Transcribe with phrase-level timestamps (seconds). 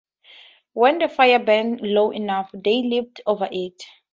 [0.73, 3.83] When the fire burned low enough, they leaped over it.